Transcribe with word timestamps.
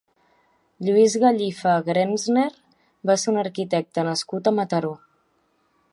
Lluís 0.85 1.17
Gallifa 1.23 1.75
Grenzner 1.91 2.47
va 3.11 3.19
ser 3.25 3.31
un 3.35 3.37
arquitecte 3.45 4.07
nascut 4.11 4.51
a 4.53 4.59
Mataró. 4.63 4.95